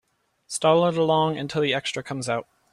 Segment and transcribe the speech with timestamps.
[0.47, 2.47] Stall it along until the extra comes out.